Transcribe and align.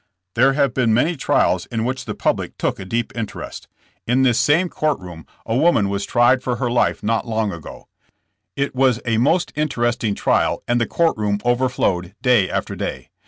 There 0.33 0.53
have 0.53 0.73
been 0.73 0.95
many 0.95 1.15
trials 1.15 1.67
in 1.67 1.85
which 1.85 2.05
the 2.05 2.15
public 2.15 2.57
took 2.57 2.79
a 2.79 2.85
deep 2.85 3.13
interest. 3.15 3.67
In 4.07 4.23
this 4.23 4.39
same 4.39 4.67
court 4.67 4.97
140 4.97 5.05
jnssn 5.05 5.25
jAM^s. 5.27 5.27
room 5.27 5.27
a 5.45 5.55
woman 5.61 5.89
was 5.89 6.05
tried 6.07 6.41
for 6.41 6.55
her 6.55 6.71
life 6.71 7.03
not 7.03 7.27
long 7.27 7.51
ago; 7.51 7.87
it 8.55 8.73
was 8.73 8.99
a 9.05 9.19
most 9.19 9.53
interesting 9.55 10.15
trial 10.15 10.63
and 10.67 10.81
the 10.81 10.87
court 10.87 11.15
room 11.17 11.39
over 11.45 11.69
flowed 11.69 12.15
day 12.19 12.49
after 12.49 12.75
day. 12.75 13.09